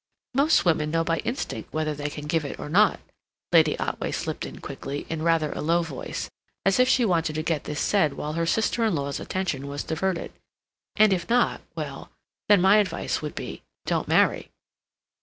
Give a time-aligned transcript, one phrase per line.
[0.33, 2.99] "Most women know by instinct whether they can give it or not,"
[3.51, 6.27] Lady Otway slipped in quickly, in rather a low voice,
[6.65, 9.83] as if she wanted to get this said while her sister in law's attention was
[9.83, 10.33] diverted.
[10.95, 12.09] "And if not—well
[12.49, 14.49] then, my advice would be—don't marry."